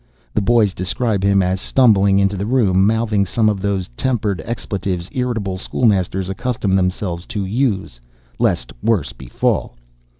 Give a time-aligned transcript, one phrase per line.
[0.33, 5.09] The boys describe him as stumbling into the room mouthing some of those tempered expletives
[5.13, 8.01] irritable schoolmasters accustom themselves to use
[8.39, 9.75] lest worse befall.